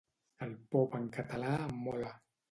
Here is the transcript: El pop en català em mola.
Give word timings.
El 0.45 0.53
pop 0.75 0.95
en 0.99 1.05
català 1.17 1.51
em 1.67 1.77
mola. 1.89 2.09